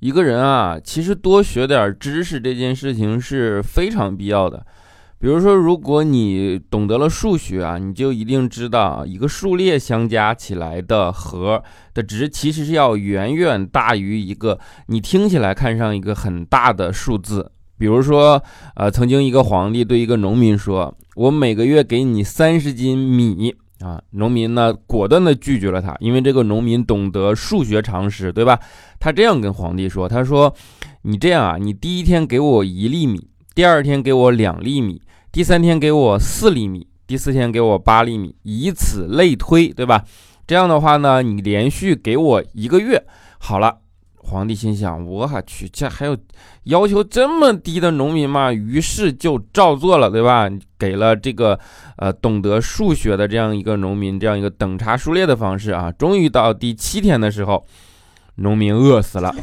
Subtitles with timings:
[0.00, 4.64] 一个人啊，其实多学点知识这件事情是非常必要的。
[5.18, 17.52] 比如说，如果你懂得了数学啊，你就一定知道一个数列相加起来的和的值，其实是要远远大于一个你听起来看上一个很大的数字。
[17.76, 18.42] 比如说，
[18.76, 28.60] 呃，曾经一个皇帝对一个农民说：“我每个月给你三十斤米。”啊，农民呢果断地拒绝了他，因为这个农民懂得数学常识，对吧？
[28.98, 30.54] 他这样跟皇帝说：“他说，
[31.02, 35.00] 你这样啊，你第一天给我一粒米，第二天给我两粒米，
[35.32, 40.04] 第三天给我四粒米，第四天给我八粒米，以此类推，对吧？
[40.46, 43.04] 这样的话呢，你连续给我一个月，
[43.38, 43.78] 好了。”
[44.30, 46.16] 皇帝心想：“我去，这还有
[46.64, 50.48] 要求这么低的农民吗？”于是就照做了，对吧？
[50.78, 51.58] 给了这个
[51.96, 55.90] 呃懂得数学的这样一个农民这样一个等差数列的方式啊。
[55.92, 57.62] 终于到第七天的时候，
[58.36, 59.34] 农民饿死了。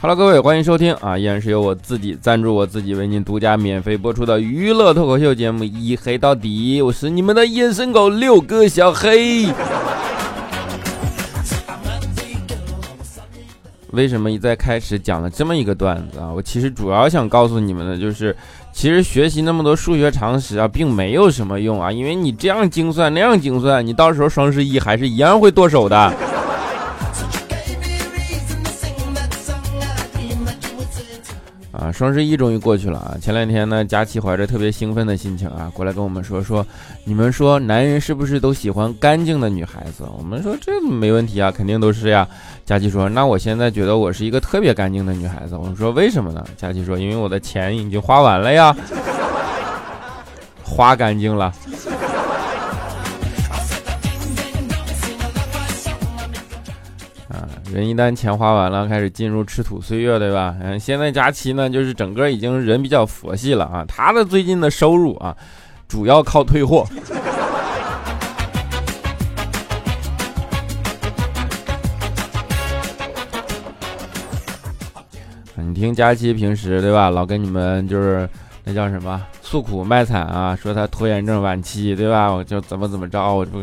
[0.00, 1.18] Hello，各位，欢迎收听啊！
[1.18, 9.48] 依然是由我自己赞助我自己为您独家免费播出的娱乐脱口秀节目《一黑到底》，我是你们的隐身狗六哥小黑。
[13.90, 16.30] 为什么一在开始讲了这么一个段子啊？
[16.32, 18.36] 我其实主要想告诉你们的就是，
[18.72, 26.14] 其实学习那么多数学常识啊，并没有什么用啊，因为你这样精算那样精算，你到时候双十一还是一样会剁手的。
[31.92, 33.16] 双十一终于过去了啊！
[33.20, 36.66] 前两天呢，佳琪怀着特别兴奋的心情啊，过来跟我们说说，
[37.04, 40.04] 你们说男人是不是都喜欢干净的女孩子？
[40.18, 42.26] 我们说这没问题啊，肯定都是呀。
[42.64, 45.56] 佳琪说，那我现在觉得我是一个特别干净的女孩子。
[45.56, 46.44] 我们说为什么呢？
[46.56, 48.76] 佳琪说，因为我的钱已经花完了呀，
[50.62, 51.52] 花干净了。
[57.70, 60.56] 人一旦钱花完了，开始进入吃土岁月，对吧？
[60.62, 63.84] 嗯，现在佳期呢，就是整个已经人比较佛系了啊。
[63.86, 65.36] 他的最近的收入啊，
[65.86, 66.86] 主要靠退货。
[75.56, 78.26] 你听佳期平时对吧，老跟你们就是
[78.64, 82.30] 那叫什么诉苦卖惨啊，说他拖延症晚期，对吧？
[82.30, 83.62] 我就怎么怎么着，我不。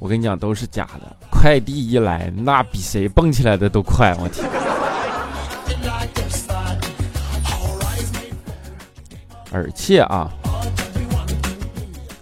[0.00, 1.14] 我跟你讲，都是假的。
[1.30, 4.16] 快递一来，那比谁蹦起来的都快。
[4.18, 4.48] 我天！
[9.52, 10.30] 而且啊，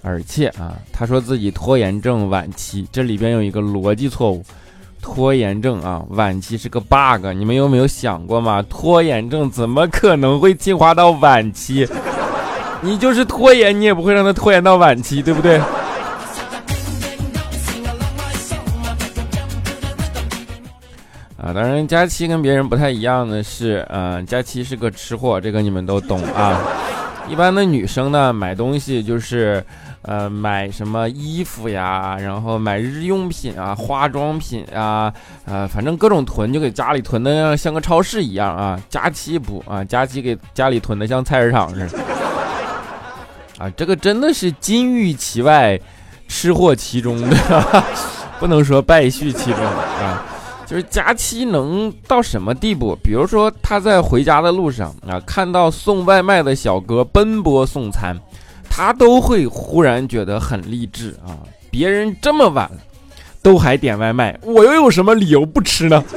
[0.02, 4.44] 而且啊，他说自己拖延症晚期，这里边有一个逻辑错误。
[5.00, 7.26] 拖延症啊，晚期是个 bug。
[7.36, 8.60] 你们有没有想过吗？
[8.68, 11.88] 拖延症怎么可能会进化到晚期？
[12.80, 15.60] 你就是拖延，你也不会让他拖延到晚期，对不对？
[21.40, 26.60] 啊，当然，佳期跟别人不太一样的是，嗯，佳期是个吃货，这个你们都懂啊。
[27.28, 29.64] 一般的女生呢，买东西就是，
[30.02, 35.12] 呃，买什么衣服呀，然后买日用品啊，化妆品啊，
[35.44, 38.80] 呃，反正各种囤，就给家里囤的像个超市一样啊。
[38.88, 41.98] 佳期不啊，佳期给家里囤的像菜市场似的。
[43.58, 45.78] 啊，这个真的是金玉其外，
[46.26, 47.36] 吃货其中的，
[48.40, 50.24] 不能说败絮其中啊。
[50.68, 52.94] 就是佳期能到什么地步？
[53.02, 58.14] 比如说他在回家的路上啊，看到送外卖的小哥奔波送餐，
[58.68, 61.40] 他都会忽然觉得很励志啊！
[61.70, 62.70] 别人这么晚
[63.40, 66.04] 都还点外卖，我又有什么理由不吃呢？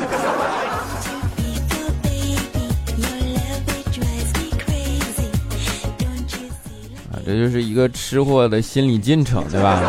[7.09, 9.81] 啊，这就是一个吃货的心理进程，对吧？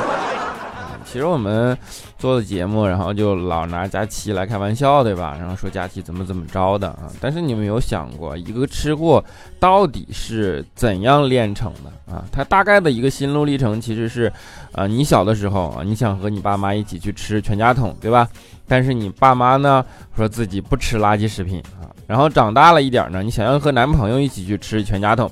[1.04, 1.76] 其实我们。
[2.22, 5.36] 做的节目，然后就老拿佳期来开玩笑，对吧？
[5.40, 7.10] 然后说佳期怎么怎么着的啊？
[7.20, 9.22] 但是你们有想过，一个吃货
[9.58, 12.22] 到底是怎样练成的啊？
[12.30, 14.32] 他大概的一个心路历程其实是，
[14.70, 18.28] 啊，你小的时候啊，你想和你爸妈一起去吃全家桶，对吧？
[18.68, 19.84] 但是你爸妈呢
[20.16, 21.90] 说自己不吃垃圾食品啊。
[22.06, 25.28] 然后长大了一点呢，你想要和男朋友一起去吃全家桶，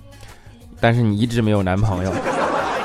[0.80, 2.12] 但是你一直没有男朋友。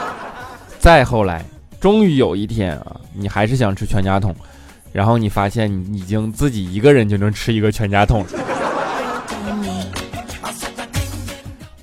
[0.77, 1.43] 再后来。
[1.85, 4.35] 终于有一天啊，你还是想吃全家桶，
[4.91, 8.29] 然后你发现你已经自己一个人就能吃一个全家桶了，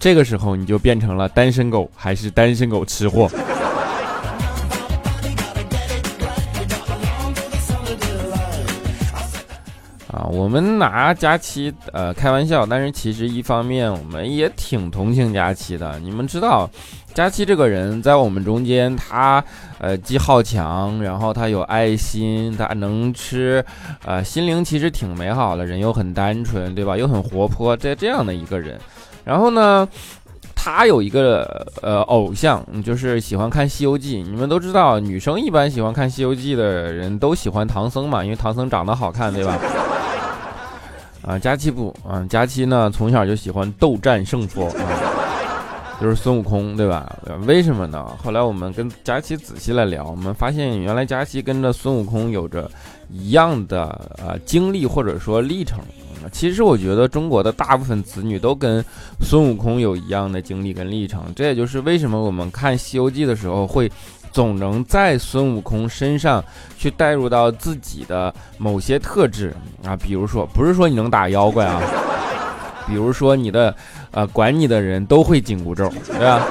[0.01, 3.31] 这个时候你就变成了单身狗，还是单身狗吃货？
[10.33, 15.99] 我们拿佳期呃开玩笑，但是其实一方面我们也挺同情佳期的。
[16.01, 16.69] 你们知道，
[17.13, 19.45] 佳期这个人在我们中间，他
[19.79, 23.63] 呃既好强，然后他有爱心，他能吃，
[24.07, 26.97] 呃心灵其实挺美好的，人又很单纯，对吧？
[26.97, 28.81] 又很活泼，这这样的一个人。
[29.25, 29.87] 然后呢？
[30.55, 34.23] 他有一个呃偶像，就是喜欢看《西游记》。
[34.25, 39.59] 你们都知道，女生一般喜欢看《西游记》的人都喜欢唐僧嘛，因为唐僧长得好看，对吧？
[41.23, 47.17] 啊，佳期不啊，佳期呢从小就喜欢斗战胜佛啊，就是孙悟空，对吧？
[47.47, 48.05] 为什么呢？
[48.23, 52.71] 后来我们跟佳期仔细来聊，我们发现原来佳期跟着孙悟空有着
[53.09, 55.79] 一样的呃经历或者说历程。
[56.31, 58.85] 其实我觉得中国的大部分子女都跟
[59.21, 63.91] 孙悟空有一样的经历跟历程，这也就是为什么我们看《西游记》的时候会
[64.33, 66.43] 总能在孙悟空身上
[66.77, 71.81] 去带入到自己的某些特质啊，比如说不是说你能打妖怪啊，
[72.89, 73.75] 比如说你的
[74.11, 76.45] 呃管你的人都会紧箍咒，对吧？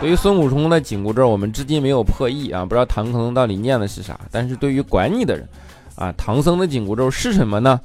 [0.00, 4.18] 对于孙悟空的紧箍咒，我们至今没有破译啊，不知道唐僧到底念的是啥。
[4.32, 5.48] 但是对于管你的人
[5.94, 7.80] 啊，唐僧的紧箍咒是什么呢？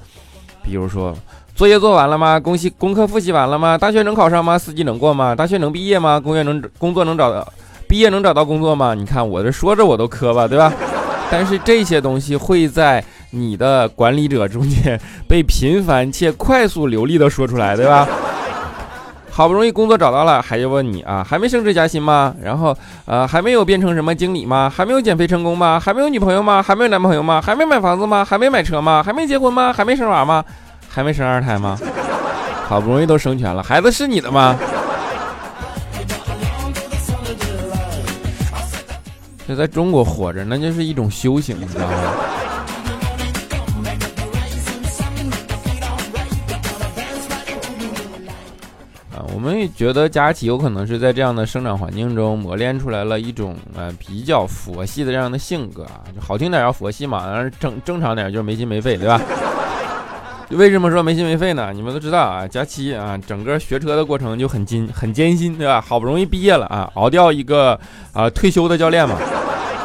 [0.60, 1.16] 比如说，
[1.54, 2.40] 作业做完了吗？
[2.40, 3.78] 恭喜功课复习完了吗？
[3.78, 4.58] 大学能考上吗？
[4.58, 5.32] 四级能过吗？
[5.32, 6.18] 大学能毕业吗？
[6.18, 7.46] 工业能工作能找到？
[7.88, 8.92] 毕业能找到工作吗？
[8.94, 10.70] 你看我这说着我都磕巴，对吧？
[11.30, 18.06] 但是这些东西会在你的管理者中间被频繁且快速流利的说出来，对吧？
[19.30, 22.34] 好不容易工作找到了，还要问你啊，还没升职加薪吗？
[22.42, 22.76] 然后
[23.06, 24.72] 呃，还没有变成什么经理吗？
[24.74, 25.78] 还没有减肥成功吗？
[25.78, 26.62] 还没有女朋友吗？
[26.62, 27.40] 还没有男朋友吗？
[27.40, 28.24] 还没买房子吗？
[28.24, 29.02] 还没买车吗？
[29.02, 29.72] 还没结婚吗？
[29.72, 30.44] 还没生娃吗？
[30.88, 31.78] 还没生二胎吗？
[32.66, 34.56] 好不容易都生全了，孩子是你的吗？
[39.48, 41.96] 这在中国活着，那就是一种修行，你知道吗？
[49.16, 59.18] 啊，我们也觉得佳琪有可能是在这样的生长环境中磨练出来了一种呃比较佛系的这样的性格啊，就好听点叫佛系嘛，正正常点就是没心没肺，对吧？
[60.50, 61.72] 为什么说没心没肺呢？
[61.74, 65.78] 你们都知道啊，佳期啊，整个学车的过程就很艰很艰辛，对吧？
[65.78, 67.78] 好不容易毕业了啊，熬掉一个
[68.14, 69.16] 啊退休的教练嘛，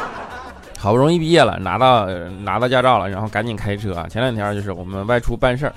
[0.80, 2.08] 好不容易毕业了，拿到
[2.44, 4.06] 拿到驾照了，然后赶紧开车。
[4.08, 5.74] 前两天就是我们外出办事儿，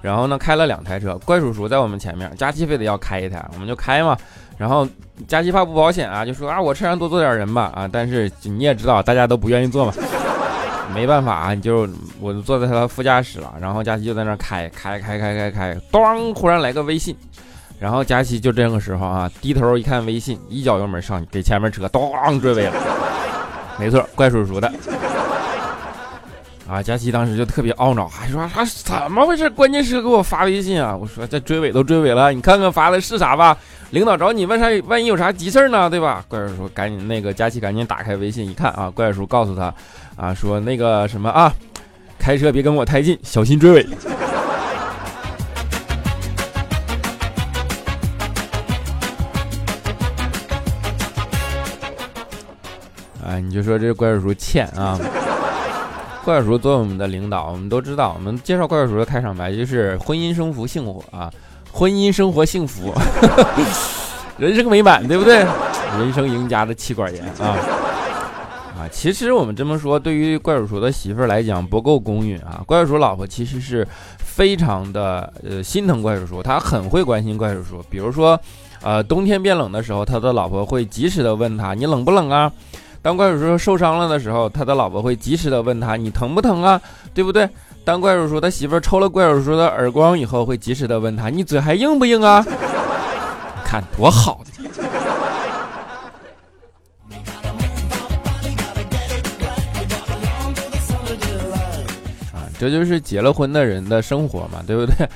[0.00, 4.16] 然后呢开了两台车，怪叔叔在我们前面，佳期非得要开一台，我们就开嘛。
[4.56, 4.86] 然后
[5.26, 9.92] 佳期怕不保险啊，就说啊我车上多坐点人吧啊，但是你也知道大家都不愿意坐嘛。
[10.94, 11.88] 没办法啊，你就
[12.20, 17.16] 我就坐在他的副驾驶了，然后佳琪就在那开开开开开开，咣，忽然来个微信，
[17.78, 22.72] 然后佳琪就这个时候啊，低头一看微信，一脚油门上去，给前面车咣追尾了，
[23.78, 24.70] 没错，怪叔叔的。
[26.70, 29.50] 啊，佳琪当时就特别懊恼，还说他怎么回事？
[29.50, 30.96] 关键时刻给我发微信啊！
[30.96, 33.58] 我说这追尾都追尾了，你看看发的是啥吧？
[33.90, 34.66] 领导找你问啥？
[34.86, 35.90] 万一有啥急事呢？
[35.90, 36.24] 对吧？
[36.28, 39.74] 怪叔叔赶紧那个佳琪赶紧打开微信一看啊，怪叔叔告诉他
[40.14, 41.52] 啊说那个什么啊，
[42.20, 43.82] 开车别跟我太近，小心追尾。
[53.26, 54.96] 啊， 你就说这怪叔叔欠啊。
[56.24, 61.32] 怪叔作为我们的领导，我们都知道，我们介绍怪叔的开场白就是“婚姻生福幸福啊，
[61.72, 62.92] 婚姻生活幸福，
[64.36, 65.44] 人生美满，对不对？
[65.98, 67.56] 人生赢家的妻管严啊
[68.78, 68.88] 啊！
[68.92, 72.62] 其实我们这么说，对于怪叔叔的媳妇儿来讲不够公允啊。
[72.64, 73.86] 怪叔叔老婆其实是
[74.18, 77.82] 非常的呃心疼怪叔叔，他很会关心怪叔叔。
[77.90, 78.38] 比如说，
[78.82, 82.52] 呃，冬天变冷的时候，他的老婆会及时的问他：“你冷不冷啊？”
[83.02, 86.80] 当怪叔叔受伤了的时候，他的老婆会及时的问他：“你疼不疼啊？
[87.14, 87.48] 对不对？”
[87.82, 92.44] 当怪叔叔他媳妇抽了怪叔叔的耳光以后，会及时的问他：“你嘴还硬不硬啊？”
[93.64, 94.42] 看多好
[102.34, 102.44] 啊！
[102.58, 105.08] 这就是结了婚的人的生活嘛，对不对？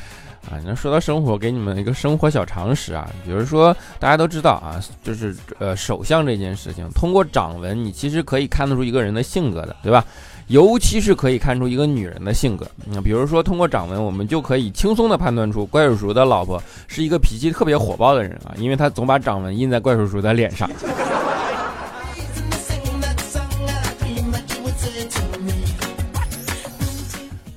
[0.50, 10.04] 啊，那说到生活，给你们一个生活小常识啊，比如说大家都知道啊，就是呃手相这件事情，通过掌纹，你其实可以看得出一个人的性格的，对吧？
[10.48, 12.66] 尤其是可以看出一个女人的性格。
[12.84, 20.68] 那比如说通过掌纹，我们就可以轻松的判断出怪叔叔的老婆是一个脾气特别火爆的人啊，因为他总把掌纹印在怪叔叔的脸上。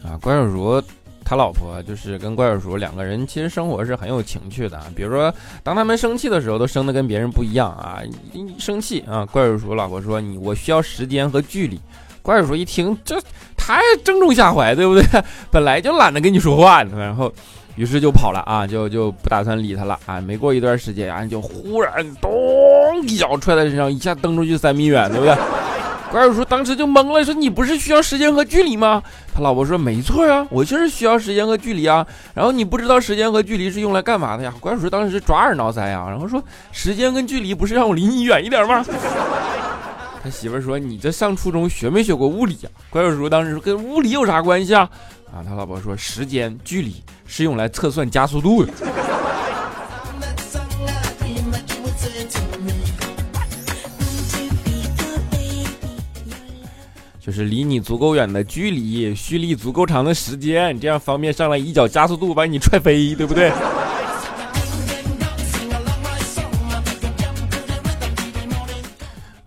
[0.05, 0.81] 啊，怪叔叔。
[1.29, 4.81] 他老婆就是跟怪叔叔两个人，其实生活是很有情趣的。
[4.95, 7.99] 比如说，当他们生气的时候，都生的跟别人不一样啊！
[8.57, 11.77] 生气啊，怪叔叔老婆说：“你我需要时间和距离。”
[12.23, 13.21] 怪叔叔一听，这
[13.57, 15.03] 太正中下怀，对不对？
[15.51, 17.29] 本来就懒得跟你说话，然后。
[17.75, 20.19] 于是就跑了啊，就就不打算理他了啊。
[20.19, 22.31] 没过一段时间啊，就忽然咚
[23.03, 25.35] 一脚踹在身上，一下蹬出去三米远，对不对？
[26.09, 29.03] 怪叔叔当时就懵了，说：“你不是需要时间和距离吗？”
[29.37, 32.03] 他老婆说：“没错啊，我就是需要时间和距离啊。”
[32.33, 34.51] 然后你不知道时间和距离是用来干嘛的呀？
[34.59, 38.83] 怪叔叔当时是抓耳挠腮啊，然后说：“时间跟距离不是让我离你远一点吗？”
[40.23, 44.89] 他媳妇说：“你这上初中学没学过物理啊？”怪叔叔当时说：“跟物理有啥关系啊？”
[45.31, 46.95] 啊，他老婆说：“时间距离
[47.27, 48.73] 是用来测算加速度的，
[57.27, 63.51] 就是离你足够远的距离，蓄力足够长的时间，这样方便上来一脚加速度把你踹飞，对不对？”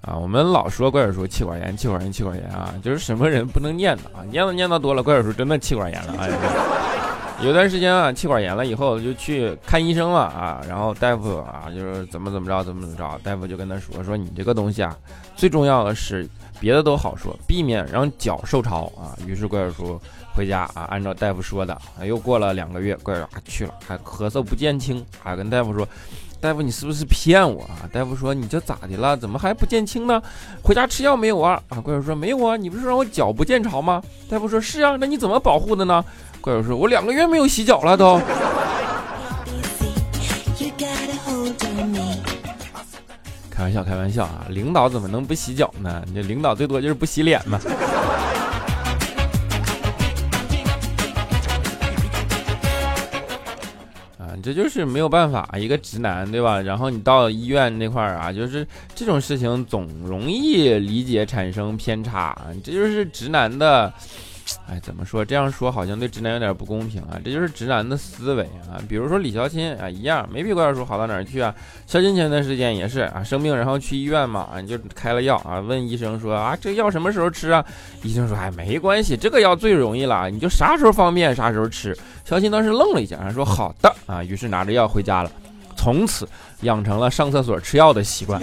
[0.02, 6.14] 啊，我们老说怪叔叔气管炎，气管炎，气管炎啊，就是什么人不能念叨啊，念叨念叨多了，怪叔叔真的气管炎了。
[6.18, 6.28] 哎，
[7.42, 14.94] 有段时间啊，气管炎了以后就去看医生了啊，然后大夫啊就是怎么怎么着，怎么怎么着，大夫就跟他说说你这个东西啊，
[15.36, 16.28] 最重要的是
[16.60, 19.16] 别的都好说，避免让脚受潮啊。
[19.26, 20.00] 于是怪叔叔
[20.34, 25.88] 回家啊，按照大夫说的啊，又过了两个月，怪叔叔去了，还咳嗽不见轻，还跟大夫说。
[26.42, 27.84] 大夫，你是不是骗我啊？
[27.92, 29.14] 大夫说：“你这咋的了？
[29.14, 30.22] 怎么还不见轻呢？
[30.62, 36.02] 回家吃药没有啊？”啊，怪叔说：“没有啊，你不是让我脚不见潮吗？”大夫说：“是啊，那你怎么保护的呢？”
[36.40, 38.20] 怪叔说：“我两个月没有洗脚了都。”
[43.50, 44.46] 开玩笑，开玩笑啊！
[44.48, 46.02] 领导怎么能不洗脚呢？
[46.14, 47.60] 这领导最多就是不洗脸嘛。
[54.18, 56.58] 啊这就是没有办法，一个直男，对吧？
[56.58, 63.92] 然后你到医院那块儿啊，就是这种事情总容易理解产生偏差，这就是直男的。
[64.68, 65.24] 哎，怎么说？
[65.24, 67.18] 这样说好像对直男有点不公平啊！
[67.24, 68.80] 这就是直男的思维啊。
[68.88, 71.54] 比如说李小钦啊，一样没比怪叔好到哪儿去啊。
[71.86, 77.64] 小钦前段时间也是啊，生病然后去医院嘛，啊就开了药啊，问医生说啊，这药什么时候吃啊？
[78.02, 81.96] 医生说哎，没关系，这个药最容易了，你就啥时候方便啥时候吃。
[82.24, 85.30] 小钦当时愣了一下，说好的啊，于是拿着药回家了，
[85.76, 86.28] 从此
[86.62, 88.40] 养成了上厕所吃药的习惯。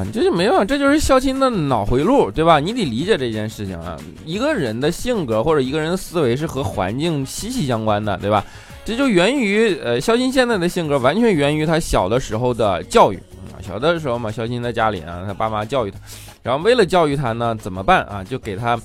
[0.00, 2.58] 啊，这就没有，这就是孝亲的脑回路，对吧？
[2.58, 3.98] 你得理解这件事情啊。
[4.24, 8.42] 一个人的性格或者一个人的思维是和环境息息相关的，对吧？
[8.82, 13.16] 这就源于呃，孝亲现在的性格完全源于他小的时候的教育
[13.52, 13.60] 啊。
[13.60, 15.98] 小的时候嘛，孝亲在家里啊，他爸妈教育他，
[16.42, 18.24] 然后为了教育他呢，怎么办啊？
[18.24, 18.80] 就给他。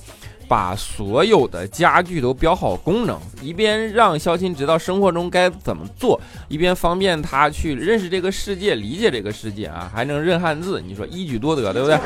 [0.48, 10.80] 把所有的家具都标好功能，一边让肖钦知道生活中该怎么做，一边方便他去认识这个世界、理解这个世界啊，还能认汉字。
[10.80, 11.96] 你说一举多得，对不对？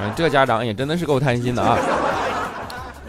[0.00, 1.78] 嗯，这家长也真的是够贪心的啊。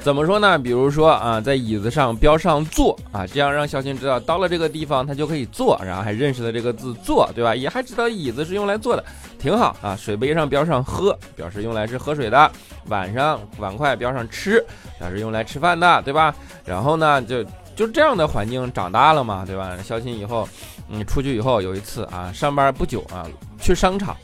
[0.07, 0.57] 怎么说呢？
[0.57, 7.53] 比如说啊，在椅子上标上坐啊，这样让肖新知道到了这个地方他就可以坐，然后还认识了这个字坐，对吧？
[7.53, 9.03] 也还知道椅子是用来坐的，
[9.37, 9.97] 挺好啊。
[9.97, 12.49] 水杯上标上喝，表示用来是喝水的；
[12.87, 14.65] 碗上碗筷标上吃，
[14.97, 16.33] 表示用来吃饭的，对吧？
[16.63, 17.43] 然后呢，就
[17.75, 19.77] 就这样的环境长大了嘛，对吧？
[19.83, 20.47] 肖新以后，
[20.87, 23.27] 嗯，出去以后有一次啊，上班不久啊，
[23.59, 24.15] 去商场。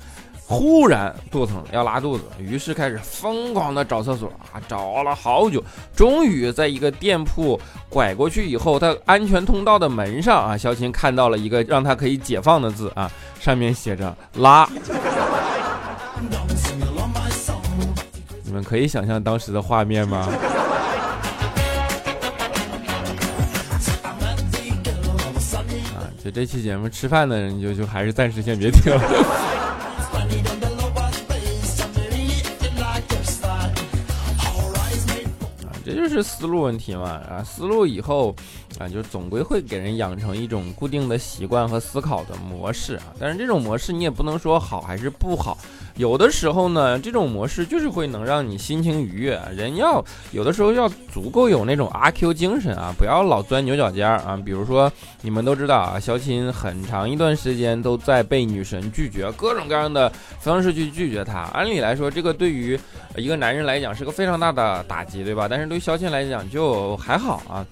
[0.53, 5.61] 忽然肚子疼要拉肚子，于是开始疯狂的找厕所啊，找了好久，
[5.95, 14.69] 终于在一个店铺拐过去以后，他安全通道的门上啊，小琴看到了一个让他可以解放的字啊，上面写着拉。
[18.43, 20.29] 你们可以想象当时的画面吗？
[25.95, 29.01] 啊，就这期节目吃饭的人就就还是暂时先别听了。
[36.13, 37.09] 是思路问题嘛？
[37.29, 38.35] 啊，思路以后
[38.79, 43.03] 啊，就总归会给人养成一种固定的习惯和思考的模式啊。
[43.19, 45.57] 但是这种模式你也不能说好还是不好。
[45.95, 49.39] 有的时候呢，这种模式就是会能让你心情愉悦。
[49.55, 54.35] 人要有的时候要足够有那种阿 Q 精神啊，不要老钻牛角尖儿啊。
[54.43, 61.41] 比如说，你们都知道啊，肖钦很长一段时间都在被女神拒绝，各种各样的方式去拒绝她。
[61.53, 62.79] 按理来说，这个对于
[63.15, 65.47] 一个男人来讲是个非常大的打击，对吧？
[65.47, 67.63] 但是对肖钦来讲就还好啊。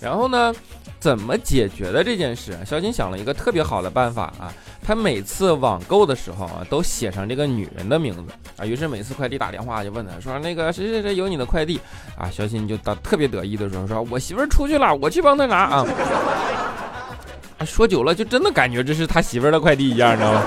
[0.00, 0.54] 然后呢，
[0.98, 2.58] 怎么解决的这件事？
[2.64, 4.52] 肖钦想了一个特别好的办法啊。
[4.86, 8.64] 他每次网购的时候啊，都写上这个女人的名字啊。
[8.64, 11.80] 于是每次快递打电话就问他说：“那个谁谁谁有你的快递
[12.16, 15.84] 啊？”小新就特特别得意的时候说：“我媳妇儿出去了，我去帮她拿啊。”
[17.66, 20.42] 说久了就真的感觉这是他媳妇儿的快递一样，你知道吗？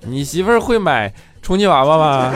[0.00, 2.34] 你媳妇儿会买充气娃娃吗？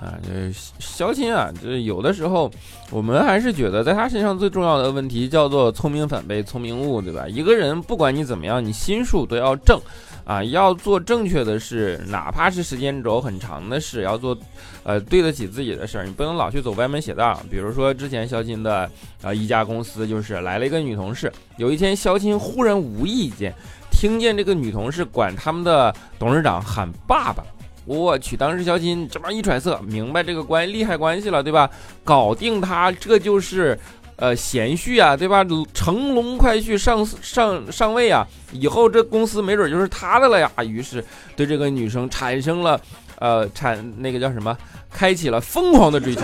[0.00, 2.50] 啊，这肖钦啊，这有的时候
[2.90, 7.26] 我们还是觉得在他身上最重要的问题叫做聪明反被聪明误，对吧？
[7.28, 9.80] 一个人不管你怎么样，你心术都要正。
[10.24, 14.36] 啊，要做正确的事，哪怕是时间轴很长的事，要做，
[14.82, 17.40] 呃，对得起自己的事儿，你不能老去走歪门邪道。
[17.50, 18.90] 比如说之前肖钦的，
[19.22, 23.50] 呃，一家公司就是来了一个女同事，有一天肖钦忽然无意间
[23.90, 27.42] 听见这个女同事管他们的董事长喊爸爸，
[27.88, 31.68] 我去，当时肖金这么一揣测，明白这个关利害关系了，对吧？
[32.04, 33.76] 搞定他，这就是。
[34.20, 35.46] 呃，贤婿啊，对吧？
[35.72, 40.50] 乘龙快婿上上上位啊，以后这公司没准就是他的了呀。
[40.64, 41.04] 于是
[41.36, 42.80] 对这个女生产生了，
[43.20, 44.58] 呃，产那个叫什么？
[44.90, 46.22] 开启了疯狂的追求。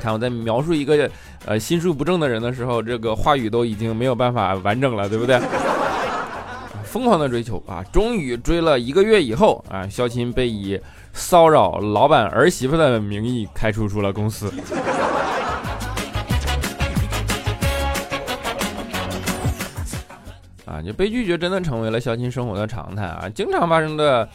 [0.00, 1.10] 看我在描述一个
[1.44, 5.38] 呃心术不正的人的时候，这个话语都已经没有办法完整了，对不对？
[6.96, 10.80] 疯狂的追求啊，终于追了一个月以后啊，肖琴被以
[11.12, 14.50] 骚扰老板儿媳妇的名义开除出了公司。
[20.64, 23.28] 啊就被拒绝真的成为了肖琴生活的常态啊！
[23.28, 24.26] 经常发生的，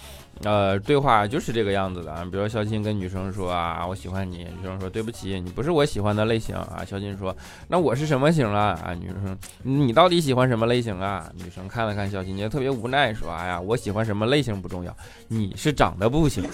[0.44, 2.26] 呃，对话就是这个样子的啊。
[2.32, 6.84] 比如肖钦跟女生说啊，我喜欢你，女生说对不起，你不是我喜欢的类型啊。
[6.88, 7.36] 肖钦说，
[7.68, 8.80] 那我是什么型啊？
[8.84, 11.30] 啊，女生，你到底喜欢什么类型啊？
[11.36, 14.96] 女生看了看肖钦，就特别无奈说，哎呀，我喜欢什么类型不重要，
[15.28, 16.44] 你是长得不行。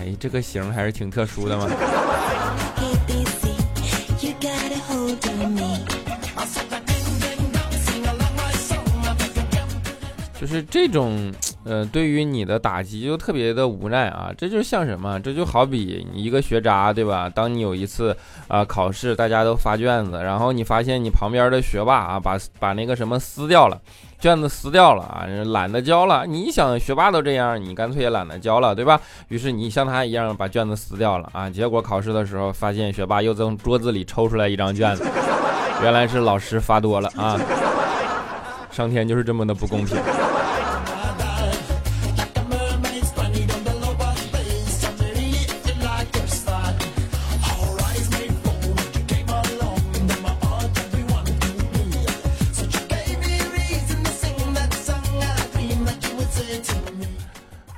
[0.00, 1.66] 哎，这个型还是挺特殊的嘛。
[10.44, 11.32] 就是这种，
[11.64, 14.30] 呃，对于你的打击就特别的无奈啊！
[14.36, 15.18] 这就像什么？
[15.20, 17.30] 这就好比你一个学渣，对吧？
[17.34, 18.14] 当你有一次
[18.46, 23.80] 啊考试，大家都发卷子，然后你发现你旁边的学霸啊把把那个什么撕掉了，
[24.20, 26.26] 卷子撕掉了啊，懒得交了。
[26.26, 29.00] 你想学霸都这样，你干脆也懒得交了，对吧？
[29.28, 35.06] 于是你像他一样把卷子撕掉了啊，结果考试的时候发现学霸又从桌子里抽出来一张卷子，
[35.80, 37.40] 原来是老师发多了啊！
[38.70, 39.96] 上天就是这么的不公平。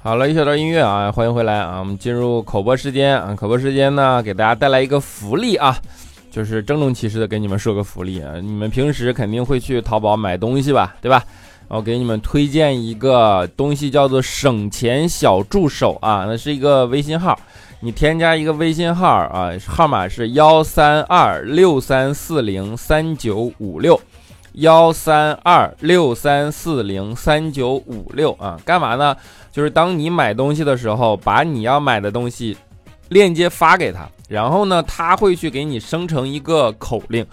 [0.07, 1.81] 好了，一小段音乐啊，欢迎回来啊！
[1.81, 5.77] 我们进入口播时间啊，口播时间呢，给大家带来一个福利啊，
[6.31, 8.35] 就是郑重其事的给你们说个福利啊！
[8.41, 11.25] 你们平时肯定会去淘宝买东西吧，对吧？
[11.67, 17.37] 我给你们推荐一个东西，叫做省钱小助手啊，那是一个微信号，
[17.81, 24.01] 你添加一个微信号啊，号码是幺三二六三四零三九五六，
[24.53, 29.17] 幺三二六三四零三九五六啊，干嘛呢？
[29.57, 32.55] 就是当你买东西的时候，把你要买的东西
[33.09, 37.27] 链接发给他，然后呢，他会去给你生成一个口令，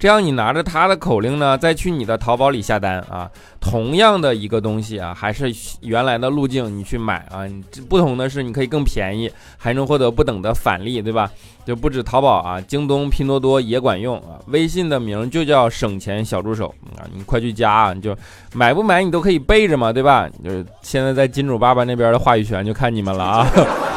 [0.00, 7.44] 这样你拿着他的口令呢，再去你的淘宝里下单啊，同样的一个东西啊，还是原来的路径你去买啊，
[7.86, 11.30] 不同的是你可以更便宜，还能获得不等的返利，对吧？
[11.66, 14.40] 就不止淘宝啊，京东、拼多多也管用啊。
[14.46, 17.92] 微信的名就叫省钱小助手啊，你快去加啊！
[17.92, 18.16] 你就
[18.54, 20.26] 买不买你都可以备着嘛，对吧？
[20.42, 23.46] 就是现在在金主爸爸那边的话语权就看你们了啊！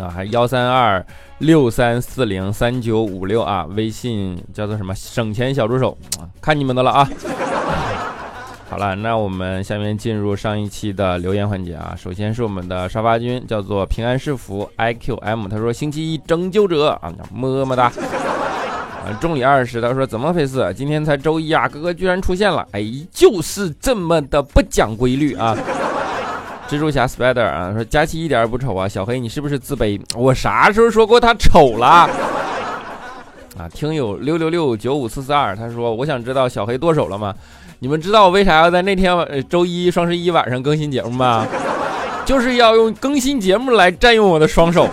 [0.00, 1.04] 啊，还幺三二
[1.38, 7.08] 六三四零三九五六啊，微信叫做什么省钱小助手啊，看你们的了啊！
[8.68, 11.94] 好了，那我们下面进入上一期的留言环节啊。
[11.96, 17.84] 首先是我们的沙发君，叫做平安是福 IQM，他说星期一拯救者啊，么么哒。
[17.84, 20.74] 啊，重理二十，他说怎么回事？
[20.76, 25.56] 今天才周一啊，哥哥居然出现了，哎，就是这么的不讲规律啊。
[26.68, 30.00] 蜘蛛侠 Spider 啊，说佳期一点也不丑啊，小黑你是不是自卑？
[30.16, 32.08] 我啥时候说过他丑了？
[33.56, 37.34] 啊，听友六六六九五四四二，他说我想知道小黑剁手了吗？
[37.78, 41.46] 你们知道我为啥要在那天晚周一双十一晚上更新节目吗？
[42.24, 44.88] 就是要用更新节目来占用我的双手。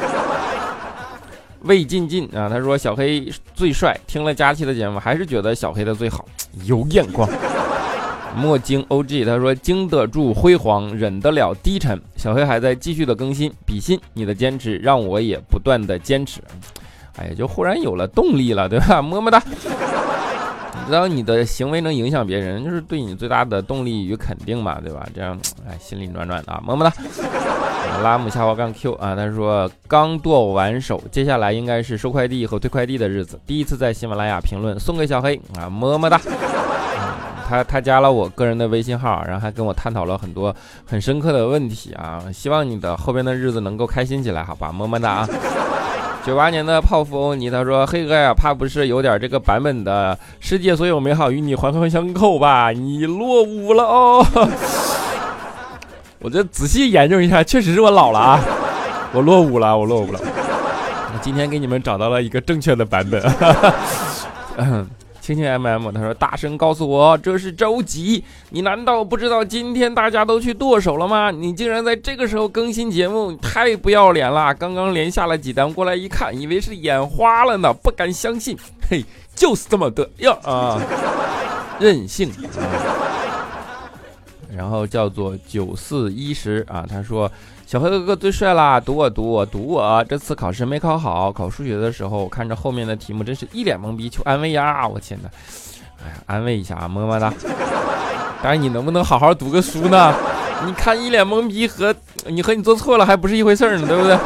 [1.62, 6.24] 魏进进啊，他说小黑最帅，听了佳期的节目还是觉得小黑的最好，
[6.66, 7.28] 有眼光。
[8.36, 12.00] 莫惊 OG 他说经得住辉煌，忍得了低沉。
[12.16, 16.42] 小黑还在继续的更新，比心你的坚持让我也不断的坚持。
[17.18, 19.02] 哎呀，就忽然有了动力了，对吧？
[19.04, 19.42] 么么哒。
[20.86, 25.08] 知道你的行为能影响别人，就是对你最大的动力与肯定嘛，对吧？
[25.16, 26.94] 这样，哎，心里暖暖的啊，么么哒。
[28.02, 33.40] 拉姆下滑杠 Q 啊，他说刚剁完手，接下来应该是收快递和退快递的日子。
[33.46, 36.20] 第一次在喜马拉雅评论，送给小黑啊，么么哒。
[37.54, 42.20] 他他加了我个人的微信号，然后还跟我探讨了很多很深刻的问题啊。
[42.34, 45.30] 希望你的后边的日子能够开心起来，好吧，么么哒啊。
[46.26, 52.72] 九八年的泡芙欧尼他说黑哥呀，怕不是有点这个版本的世界所有美好与你环环相扣吧？
[52.72, 54.26] 你落伍了哦。
[56.18, 58.40] 我这仔细研究一下，确实是我老了啊，
[59.14, 60.20] 我落伍了，我落伍了。
[61.22, 63.22] 今天给你们找到了一个正确的版本。
[65.24, 68.22] 青青 M M 他说：“大声告诉我，这是周几？
[68.50, 71.32] 你难道不知道今天大家都去剁手了吗？
[71.32, 74.54] 你竟然在这个时候更新节目，太不要脸了！
[74.54, 78.58] 刚刚连下了几单，过来一看，以为是眼花了呢，不敢相信。
[78.90, 80.78] 嘿，就是这么的呀啊，
[81.80, 82.30] 任性。”
[84.56, 87.32] 然后叫做九四一十啊，他说
[87.66, 94.88] 小黑哥哥最帅啦，读我读我读我，这次考试没考好，考数学的时候看着后面的题目，真是一脸懵逼，求安慰呀！
[94.88, 95.30] 我天呐，
[96.04, 97.34] 哎呀，安慰一下啊，么么哒。
[98.44, 100.14] 但是你能不能好好读个书呢？
[100.66, 101.94] 你看一脸懵逼和
[102.28, 104.18] 你和你做错了还不是一回事呢，对不对？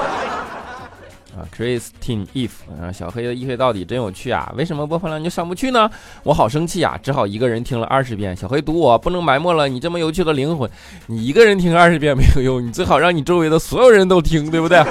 [1.38, 2.50] 啊，Christine Eve，
[2.82, 4.52] 啊，小黑的一黑到底真有趣啊！
[4.58, 5.88] 为什么播放量就上不去呢？
[6.24, 7.00] 我好生气啊！
[7.04, 8.36] 只好一个人听了二十遍。
[8.36, 10.68] 小黑读我不能埋没了你这么有趣的灵魂，
[11.06, 14.84] 你一个人听二十遍没有用，你最好让你周围的所有人都听，对不对？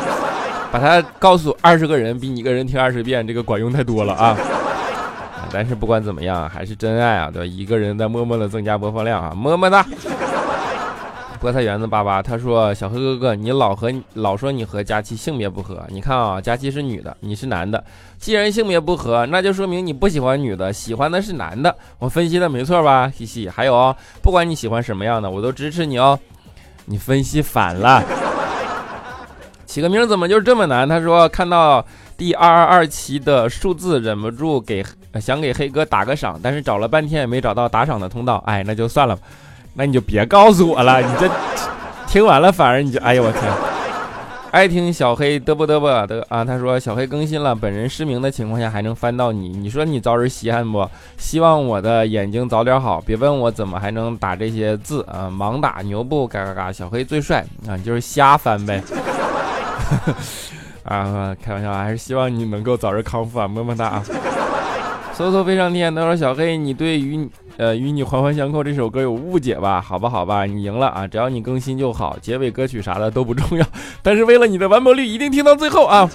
[0.71, 4.37] 把它告诉二十个人，比你一个人听二十遍这个管用太多了啊！
[5.51, 7.47] 但是不管怎么样，还是真爱啊，对吧？
[7.47, 9.85] 一个人在默默的增加播放量啊，么么哒。
[11.41, 17.83] 菠菜园子爸爸他说：“小黑哥哥，你老和老说你和佳期性别不合，你看啊，佳期是女的，你是男的。
[18.19, 21.75] 既然性别不合，那就说明你不喜欢女的，喜欢的是男的。
[21.99, 23.13] 我分析的没错吧？
[23.15, 23.49] 嘻嘻。
[23.49, 26.19] 还有哦，不管你喜欢什么样的，我都支持你哦。
[26.87, 28.03] 你分析反了，
[29.67, 30.89] 起个名怎么就这么难？
[30.89, 31.85] 他说看到
[32.17, 34.85] 第二二二期的数字，忍不住给
[35.21, 38.43] 想给黑哥打个赏，但是找了半天也没找到打赏的通道。
[38.47, 39.17] 哎，那就算了。”
[39.77, 41.31] 那你就别告诉我了，你这
[42.07, 43.43] 听完了反而你就哎呦我天，
[44.51, 50.89] 爱听小黑嘚啵嘚啵的啊，他说小黑更新了，本人失明的情况下还能翻到你，你说你招人稀罕不？
[51.19, 56.27] 希望我的眼睛早点好，别问我怎么还能打这些字啊，盲打牛不？
[56.27, 58.83] 嘎嘎嘎，小黑最帅啊，就是瞎翻呗。
[60.85, 64.03] 啊，开玩笑，还是希望你能够早日康复啊，么么哒啊。
[65.17, 67.29] 嗖嗖飞上天，他说小黑，你对于。
[67.59, 69.81] 呃，与你环环相扣这首歌有误解吧？
[69.81, 71.07] 好吧，好吧，你赢了啊！
[71.07, 73.67] 只要你更新就好，结尾歌曲啥的都不重要。
[74.03, 76.07] 但是为了你的完播率，一定听到最后啊！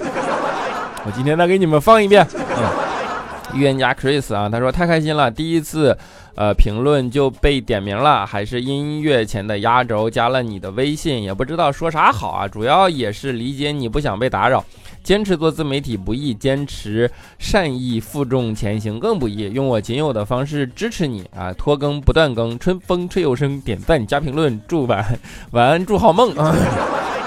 [1.04, 2.24] 我今天再给你们放一遍。
[2.32, 5.98] 嗯，预言家 Chris 啊，他说太开心了，第一次
[6.36, 12.48] 呃评论就被点名了，还是音乐前的压轴，加了你的微信，也不知道说啥好啊。
[12.48, 14.64] 主要也是理解你不想被打扰。
[15.04, 17.10] 坚持做自媒体不易，坚持
[17.40, 19.52] 善意负重前行更不易。
[19.52, 21.52] 用我仅有的方式支持你啊！
[21.54, 25.20] 拖更不断更，春风吹又生，点赞加评论，祝晚
[25.52, 26.56] 晚安，祝好梦啊！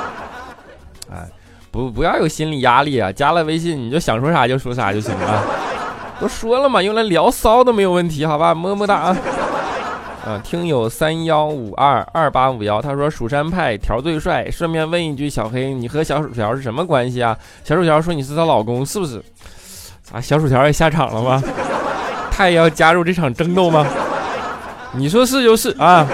[1.11, 1.29] 哎，
[1.71, 3.11] 不不要有心理压力啊！
[3.11, 5.45] 加了微信你就想说啥就说啥就行了。
[6.21, 8.55] 都说了嘛，用来聊骚都没有问题，好吧？
[8.55, 9.17] 么么哒啊！
[10.25, 14.51] 啊，听友三幺五二二八五幺，他说蜀山派条最帅。
[14.51, 17.37] 顺便问一句，小黑，你和小薯条是什么关系啊？
[17.63, 19.23] 小薯条说你是他老公，是不是？
[20.13, 21.43] 啊，小薯条也下场了吗？
[22.31, 23.87] 他也要加入这场争斗吗？
[24.93, 26.07] 你说是就是啊。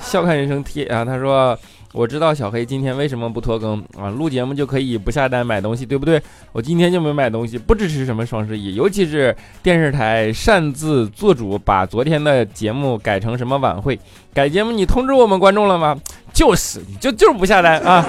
[0.00, 1.56] 笑看人生贴啊，他说。
[1.92, 4.08] 我知道小黑今天为什么不拖更啊？
[4.08, 6.20] 录节目就可以不下单买东西，对不对？
[6.52, 13.98] 我今天就没买东西，不支持什么双十一，尤其是电视台擅自做主，把昨天的节目改成什么晚会。
[14.32, 15.94] 改节目你通知我们观众了吗？
[16.32, 18.04] 就是，就就是不下单啊！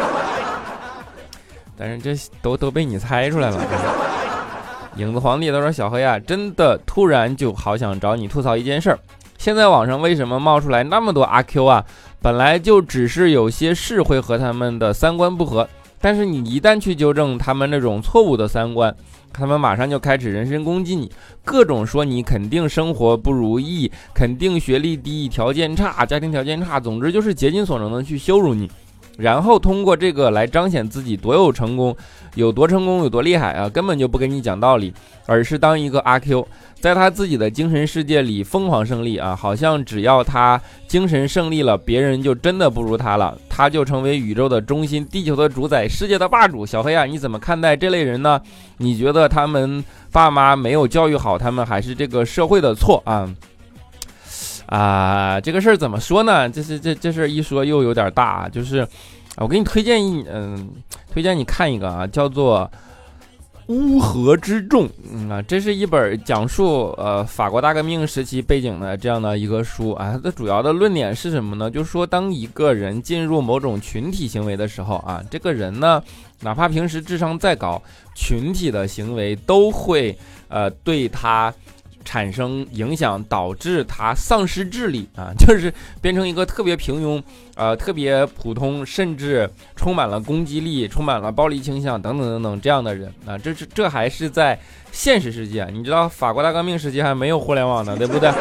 [1.78, 3.60] 但是这都都被你猜出来了。
[4.96, 9.00] 影子皇帝都说小黑啊，真的突然就好想找你吐槽一件事儿。
[9.38, 11.84] 现在网上为什么冒出来那么多阿 Q 啊？
[12.24, 15.68] 本来就只是有些事会和他们的三观不合，
[16.00, 18.96] 但是你一旦去纠正他们那种错误的三观，
[19.34, 21.12] 他们马上就开始人身攻击你，
[21.44, 28.72] 各种说你肯定生活不如意，肯定学历低，条件差，家庭条件差，总之就是竭尽所能的去羞辱你。
[29.18, 31.96] 然后通过这个来彰显自己多有成功，
[32.36, 33.70] 有多成功有多厉害啊！
[33.70, 34.94] 根本就不跟你讲道理，
[35.26, 36.48] 而是当一个阿 Q，
[36.80, 39.36] 在他自己的精神世界里疯狂胜利啊！
[39.36, 46.66] 好像只要他精神胜利了，别人就真的不如他了，他就成为宇宙的中心、地球的主宰、世界的霸主。
[46.66, 48.42] 小黑啊，你怎么看待这类人呢？
[48.78, 53.30] 你觉得他们爸妈没有教育好他们，还是这个社会的错啊？
[54.74, 56.50] 啊，这个事儿怎么说呢？
[56.50, 58.88] 这是这这事儿一说又有点大，就是，
[59.38, 60.68] 我给你推荐一，嗯，
[61.12, 62.68] 推荐你看一个啊，叫做
[63.74, 70.12] 《乌合之众》嗯啊，这是一本讲述呃法国大革命时期背景的这样的一个书啊。
[70.12, 71.70] 它的主要的论点是什么呢？
[71.70, 76.02] 就是说，当一个人进入某种群体行为的时候啊，这个人呢，
[76.40, 77.80] 哪怕平时智商再高，
[78.16, 81.54] 群体的行为都会呃对他。
[82.14, 87.20] 产生影响，导致他丧失智力啊， 就是变成一个特别平庸、
[87.56, 93.36] 呃特别普通，甚至充满了攻击力、充满了暴力倾向等等等等这样的人啊。
[93.36, 94.60] 这是这还是在
[94.92, 98.32] 现实世界，你知道法国大革命时期还没有互联网呢，对不对？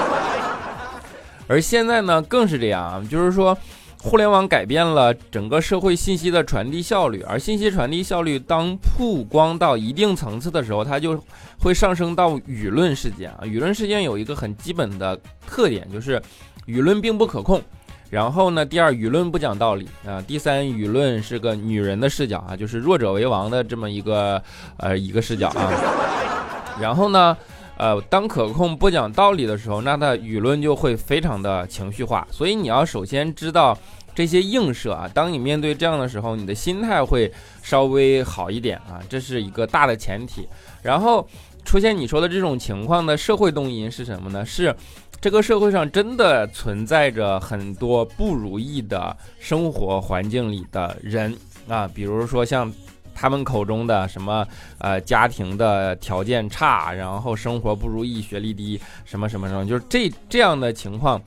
[1.48, 3.56] 而现在呢，更是这样啊，就是说。
[4.04, 11.16] 互联网改变了整个社会信息的传递效率，而信息传递效率当曝光到一定层次的时候，它就
[11.60, 13.38] 会上升到舆论事件啊。
[13.44, 16.20] 舆论事件有一个很基本的特点，就是
[16.66, 17.62] 舆论并不可控。
[18.10, 20.20] 然后呢，第二，舆论不讲道理啊。
[20.20, 24.42] 第三，舆论是个女人的视角啊，就是弱者为王的这么一个
[24.78, 25.70] 呃一个视角啊。
[26.80, 27.36] 然后呢，
[27.82, 32.24] 呃，当可控不讲道理的时候，那它舆论就会非常的情绪化。
[32.30, 33.76] 所以你要首先知道。
[34.14, 40.46] 这些映射啊，当你面对这样的时候，你的心态会稍微好一点啊，这是一个大的前提。
[40.82, 41.26] 然后
[41.64, 44.44] 出现你说的这种情况的社会动因是什么呢？
[44.44, 44.76] 是
[45.18, 51.34] 这个社会上真的存在着很多不如意的生活环境里的人
[51.66, 52.70] 啊，比如说像
[53.22, 54.44] 他们口中的什么
[54.78, 61.22] 呃家庭的条件差，然后生活不如意，学历低，什么什么什么，就是这这样的情况。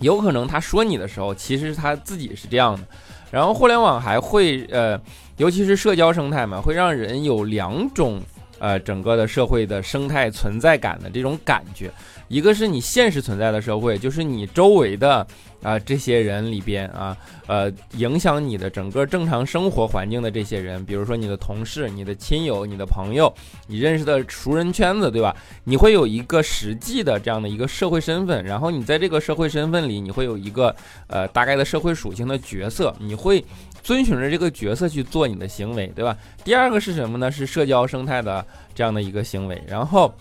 [0.00, 2.82] 有可能他说你的时候，其实他自己是这样的。
[3.30, 5.00] 然后互联网还会呃，
[5.38, 8.20] 尤其是社交生态嘛，会让人有两种
[8.64, 11.90] 呃整个的社会的生态存在感的这种感觉。
[12.28, 15.26] 一个是你现实存在的社会，就是你周围的
[15.62, 17.14] 啊这些人里边啊，
[17.46, 23.32] 呃，影响你的整个正常生活环境的这些人，比如说你的同事、你的亲友、你的朋友、
[23.66, 25.36] 你认识的熟人圈子，对吧？
[25.64, 30.74] 你会有一个实际的这样的一个社会身份，然后你在这个社会身份里，你会有一个
[31.08, 33.44] 呃大概的社会属性的角色，你会
[33.84, 36.16] 遵循着这个角色去做你的行为，对吧？
[36.42, 37.30] 第二个是什么呢？
[37.30, 38.44] 是社交生态的
[38.74, 40.12] 这样的一个行为，然后。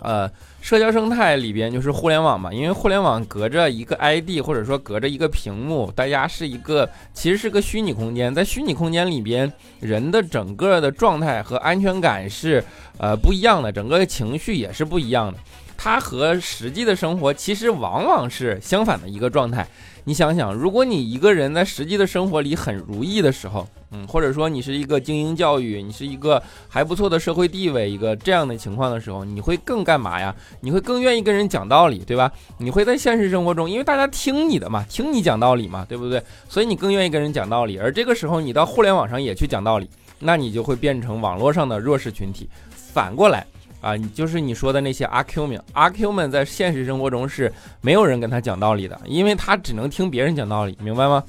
[0.00, 0.28] 呃，
[0.60, 12.64] 社交生态里边就是互联网嘛，因为互联网隔着一个 ID 或者说隔着一个屏幕，大家是一个其实是个虚拟空间，在虚拟空间里边，人的整个的状态和安全感是
[12.98, 15.38] 呃不一样的，整个情绪也是不一样的，
[15.84, 19.66] 它和实际的生活其实往往是相反的一个状态。
[20.04, 30.32] 你想想，如果你一个人在实际的生活里很如意的时候，嗯，或者说你是一个精英教育，你是一个还不错的社会地位，一个这样的情况的时候，你会更干嘛呀？
[30.60, 32.30] 你会更愿意跟人讲道理，对吧？
[32.58, 36.22] 你会在现实生活中，因为大家听你的嘛，听你讲道理嘛，对不对？
[36.48, 37.76] 所以你更愿意跟人讲道理。
[37.76, 39.90] 而这个时候，你到互联网上也去讲道理，
[40.20, 42.48] 那你就会变成网络上的弱势群体。
[42.70, 43.44] 反过来。
[43.82, 51.22] 啊，你就是你说的那些阿 Q 们，阿 Q 们在现实生活中是没有人跟他讲道理的，因为他只能听别人讲道理，明白吗？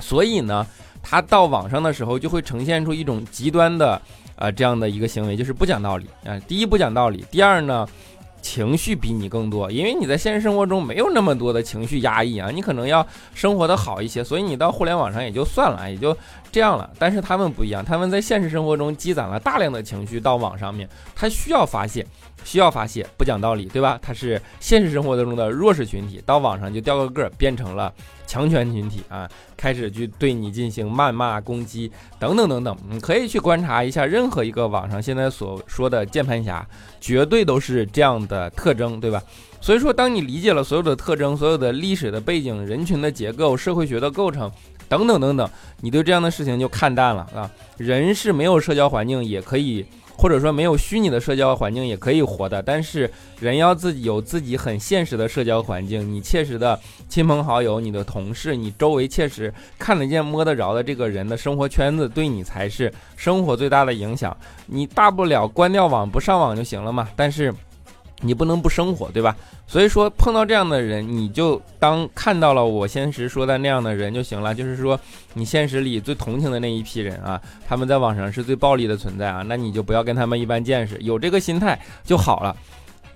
[0.00, 0.66] 所以呢，
[1.02, 4.00] 他到网上的时候就会呈现出一种极端的，
[4.36, 6.40] 呃，这样的一个行为，就是不讲道理啊。
[6.48, 7.86] 第一不讲道理，第二呢，
[8.44, 16.14] 情绪比你更多，因为你在现实生活中没有那么多的情绪压抑啊，你可能要生活的好一些，所以你到互联网上也就算了，也就。
[16.52, 22.06] 这样了，但是他们不一样，他们在现实生活中积攒了大量的情绪到网上面，他需要发泄，
[22.44, 23.98] 需要发泄，不讲道理，对吧？
[24.00, 27.92] 他是现实生活当中的弱势群体，到网上就掉个个儿，变成了
[28.26, 32.76] 强权群体啊，开始去对你进行谩骂、攻击等等等等。
[32.88, 36.64] 你可以去观察一下，任何一个网上现在所说的键盘侠，
[37.00, 39.20] 绝对都是这样的特征，对吧？
[39.60, 44.50] 所以说，当你理解了所有的特征、所有的历史的背景、人群的结构、社会学的构成。
[44.86, 45.48] 等等等等，
[45.80, 47.50] 你对这样的事情就看淡了啊！
[47.78, 49.84] 人是没有社交环境也可以，
[50.16, 64.36] 或者说没有虚拟的社交环境也可以活的，但是人要自己有自己很现实的社交环境，你切实的亲朋好友、你的同事、你周围切实看得见摸得着的这个人的生活圈子，对你才是生活最大的影响。
[64.66, 67.54] 你大不了关掉网不上网就行了嘛，但是。
[68.20, 69.36] 你不能不生活，对吧？
[69.66, 74.54] 所以说碰到这样的人，你就当看到了我现实说的那样的人就行了。
[74.54, 74.98] 就是说，
[75.34, 82.56] 你现实里最同情的那一批人啊，他们在网上是最暴力的存在啊，那你就不要跟他们一般见识，有这个心态就好了。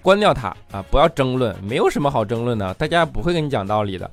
[0.00, 4.10] 关掉他啊，不要争论，没有什么好争论的，大家不会跟你讲道理的，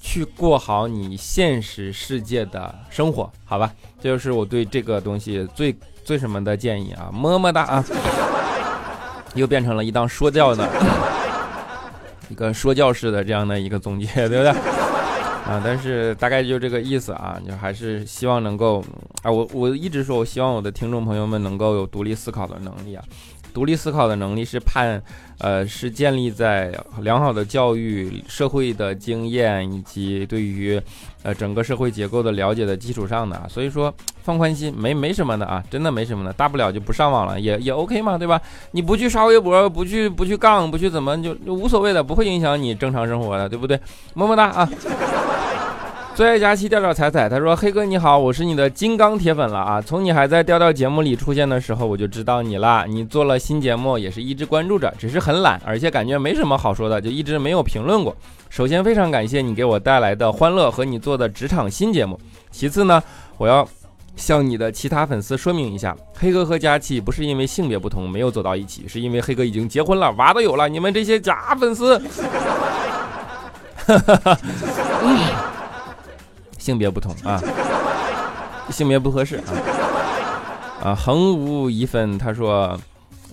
[0.00, 3.72] 去过好你现实世界的生活，好吧？
[4.00, 7.84] 这就是我对这个东西最最什么的建议啊，么么哒啊！
[9.36, 10.68] 又变成了一档说教的，
[12.28, 14.48] 一个说教式的这样的一个总结，对不对？
[14.48, 18.84] 啊，但是大概就这个意思啊，就还是希望能够
[19.22, 23.04] 啊，我我一直说，我希望我的听众朋友们能够有独立思考的能力啊。
[23.56, 25.02] 独立思考的能力是判，
[25.38, 30.78] 呃，是建立在良好的教育、社会的经验以及对于，
[31.22, 33.48] 呃，整个社会结构的了解的基础上的。
[33.48, 33.90] 所以说，
[34.22, 38.38] 放宽心，没没什么的啊，真的没什么的，大不了就不上网了，也也 OK 嘛，对吧？
[38.72, 43.80] 你不去刷微博，不去不去杠，不去怎么就就无所谓的，不会影响你正常生活的，对不对？
[44.12, 44.68] 么么哒啊！
[46.16, 49.82] 最爱佳期调调彩彩，他说：“黑哥你好，我是你的金刚铁粉了啊！
[49.82, 52.86] 从你还在调调节目里出现的时候，我就知道你了。
[52.88, 58.16] 你做了新节目，也是一直关注着，只是很懒，而且感觉没什么好说的，就一直没有评论过。
[58.48, 62.18] 首先非常感谢你给我带来的欢乐和你做的职场新节目。
[62.50, 63.02] 其次呢，
[63.36, 63.68] 我要
[64.16, 70.66] 向你的其他粉丝说明一下，黑哥和佳期不是因为性别不同没有走到一起，是因为黑哥已经结婚了，娃都有了。
[70.66, 71.98] 你们这些假粉丝。”
[73.86, 74.38] 哈哈哈。
[76.66, 77.40] 性别不同啊，
[78.70, 79.54] 性别不合适啊
[80.82, 80.94] 啊！
[80.96, 82.76] 横无一分，他说，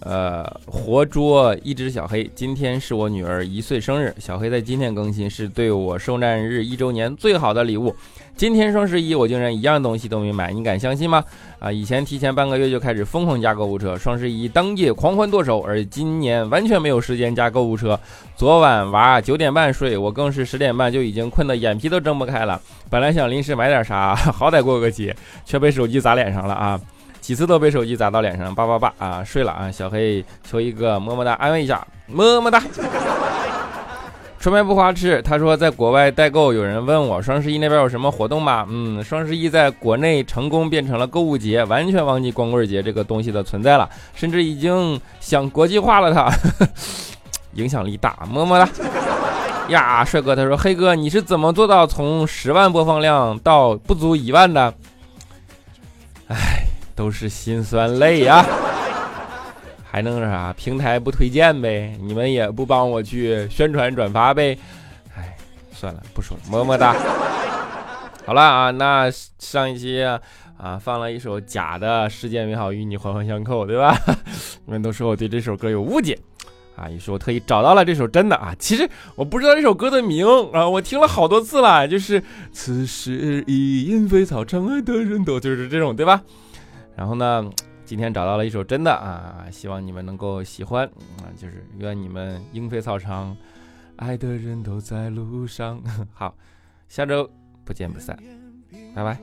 [0.01, 2.29] 呃，活捉一只小黑。
[2.35, 7.95] 今天是我女儿一岁生日，小黑在今天更新是对我受难日一周年最好的礼物。
[8.35, 11.23] 今天双十一，我竟然一样东西都没买，你敢相信吗？
[11.59, 17.97] 啊，以前提前半个月就开始疯狂加购物车，双十一当夜狂欢剁手，而今年完全没有时间加购物车。
[18.35, 22.59] 昨晚娃九点半睡，我更是十点半就已经困得眼皮都睁不开了。
[22.89, 25.15] 本来想临时买点啥， 好歹过个节，
[25.45, 26.79] 却被手机砸脸上了啊！
[27.21, 29.23] 几次都被手机砸到脸上，叭叭叭啊！
[29.23, 32.61] 睡了啊，小黑求一个么么哒，安慰一下，么么哒。
[34.43, 38.67] 纯白不花痴，他说在国外代购，有人问我双十一那边有什么活动吗？
[38.69, 46.13] 嗯，双十一在国内成功变成了购物节，完全忘记光棍节这个东西的存在了，甚至已经想国际化了。
[46.13, 46.29] 它
[47.55, 48.69] 影响力大，么么哒
[49.69, 54.73] 呀，帅哥，他说黑哥，你是怎么做到从十万播放量到不足一万的？
[56.27, 58.45] 哎，都是心酸泪呀。
[59.93, 60.51] 还能啥？
[60.53, 64.57] 平台不推荐呗，你们也不帮我去宣传转发呗。
[65.15, 65.37] 哎，
[65.71, 66.95] 算了，不说了，么么哒。
[68.25, 70.03] 好了啊，那上一期
[70.57, 73.95] 啊放了一首假的《世界美好与你环环相扣》，对吧？
[74.65, 76.17] 你们都说我对这首歌有误解
[76.75, 78.55] 啊，于是我特意找到了这首真的啊。
[78.57, 86.19] 其实我不知道这首歌的名啊，我听了好多次了，就是此时已莺飞草长，爱的人都就是这种，对吧？
[86.95, 87.47] 然后呢？
[87.93, 90.83] 今天找到了一首真的啊，希望你们能够喜欢
[91.19, 93.37] 啊，就是愿你们莺飞草长，
[93.97, 95.79] 爱的人都在路上。
[96.11, 96.35] 好，
[96.89, 97.29] 下周
[97.63, 98.17] 不见不散，
[98.95, 99.19] 拜拜。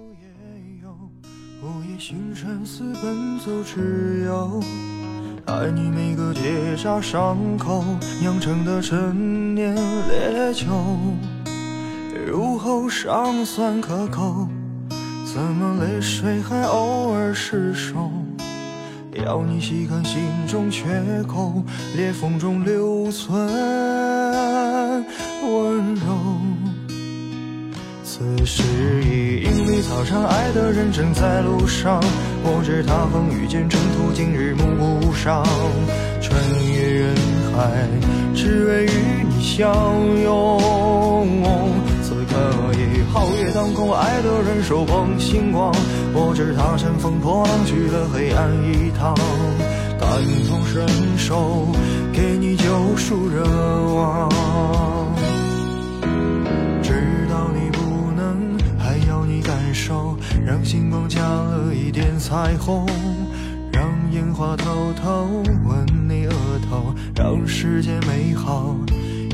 [5.46, 7.85] 爱你每个结痂伤口
[8.20, 10.68] 酿成的陈年烈酒，
[12.24, 14.46] 入喉尚算可口，
[15.26, 18.09] 怎么泪水还偶尔失守？
[19.24, 20.85] 要你细看心中缺
[21.26, 21.62] 口，
[21.96, 23.38] 裂缝中留存
[25.42, 26.06] 温柔。
[28.02, 28.62] 此时
[29.04, 32.02] 已莺飞草长，爱的人正在路上。
[32.42, 35.44] 我知他风雨兼程途，经日暮不赏。
[36.20, 36.38] 穿
[36.72, 37.14] 越人
[37.54, 37.88] 海，
[38.35, 39.66] 只为与你相
[40.22, 40.61] 拥。
[42.30, 45.74] 可以皓月当空，爱的人手捧星光。
[46.14, 49.14] 我知他乘风破浪去了黑暗一趟，
[49.98, 50.08] 感
[50.48, 50.86] 同身
[51.18, 51.66] 受，
[52.12, 53.42] 给你救赎热
[53.94, 54.28] 望。
[56.82, 62.86] 知道你不能，还要你感受，让星光加了一点彩虹，
[63.72, 65.26] 让烟花偷偷
[65.64, 66.32] 吻你额
[66.68, 68.74] 头，让世界美好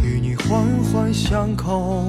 [0.02, 2.08] 与你环环相扣。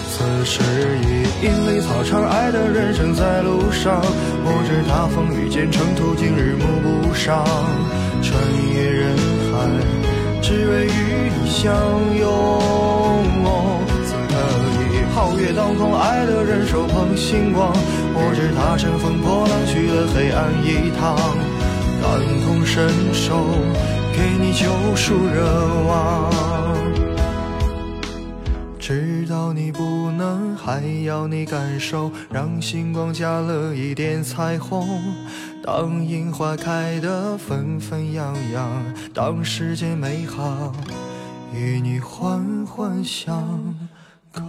[0.21, 0.61] 此时
[1.01, 3.99] 已莺飞草长，爱的人正在路上。
[4.43, 7.43] 我知他风雨兼程途，经日暮不赏。
[8.21, 8.37] 穿
[8.71, 9.17] 越人
[9.49, 9.65] 海，
[10.43, 11.73] 只为与你相
[12.19, 12.23] 拥。
[14.05, 14.33] 此刻
[14.93, 17.73] 已皓月当空，爱的人手捧星光。
[18.13, 21.17] 我知他乘风破浪去了黑暗一趟，
[21.99, 22.05] 感
[22.45, 23.57] 同身受，
[24.13, 25.41] 给你救赎热
[25.87, 26.60] 望。
[30.57, 34.87] 还要你感受，让星光加了一点彩虹。
[35.63, 40.73] 当樱花开得纷纷扬扬，当世界美好，
[41.53, 43.75] 与你环环相
[44.31, 44.41] 扣。